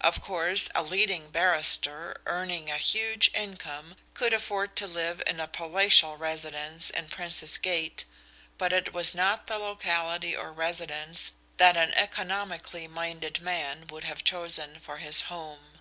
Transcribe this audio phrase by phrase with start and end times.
[0.00, 5.46] Of course, a leading barrister earning a huge income could afford to live in a
[5.46, 8.06] palatial residence in Princes Gate,
[8.56, 14.24] but it was not the locality or residence that an economically minded man would have
[14.24, 15.80] chosen for his home.